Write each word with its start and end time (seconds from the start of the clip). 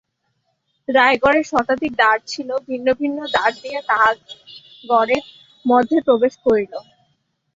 রায়গড়ের 0.87 1.45
শতাধিক 1.51 1.91
দ্বার 1.95 2.17
ছিল, 2.27 2.49
ভিন্ন 2.67 2.87
ভিন্ন 2.93 3.19
দ্বার 3.33 3.51
দিয়া 3.61 3.79
তাহারা 3.81 4.21
গড়ের 4.83 5.23
মধ্যে 5.65 5.97
প্রবেশ 6.07 6.33
করিল। 6.45 6.73